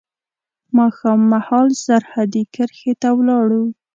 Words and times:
ماښام 0.77 1.19
مهال 1.33 1.69
سرحدي 1.85 2.43
کرښې 2.53 2.93
ته 3.01 3.09
ولاړو. 3.17 3.63